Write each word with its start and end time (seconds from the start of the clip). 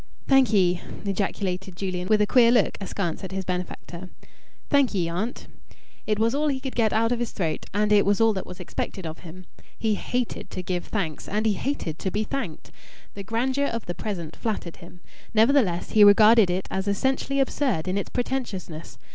"Thank 0.27 0.51
ye!" 0.51 0.81
ejaculated 1.05 1.75
Julian, 1.75 2.07
with 2.07 2.23
a 2.23 2.25
queer 2.25 2.51
look 2.51 2.75
askance 2.81 3.23
at 3.23 3.31
his 3.31 3.45
benefactor. 3.45 4.09
"Thank 4.67 4.95
ye, 4.95 5.07
aunt!" 5.07 5.45
It 6.07 6.17
was 6.17 6.33
all 6.33 6.47
he 6.47 6.59
could 6.59 6.75
get 6.75 6.91
out 6.91 7.11
of 7.11 7.19
his 7.19 7.29
throat, 7.29 7.67
and 7.71 7.91
it 7.91 8.03
was 8.03 8.19
all 8.19 8.33
that 8.33 8.47
was 8.47 8.59
expected 8.59 9.05
of 9.05 9.19
him. 9.19 9.45
He 9.77 9.93
hated 9.93 10.49
to 10.49 10.63
give 10.63 10.85
thanks 10.85 11.27
and 11.27 11.45
he 11.45 11.53
hated 11.53 11.99
to 11.99 12.09
be 12.09 12.23
thanked. 12.23 12.71
The 13.13 13.21
grandeur 13.21 13.67
of 13.67 13.85
the 13.85 13.93
present 13.93 14.35
flattered 14.35 14.77
him. 14.77 15.01
Nevertheless 15.35 15.91
he 15.91 16.03
regarded 16.03 16.49
it 16.49 16.67
as 16.71 16.87
essentially 16.87 17.39
absurd 17.39 17.87
in 17.87 17.95
its 17.95 18.09
pretentiousness. 18.09 18.97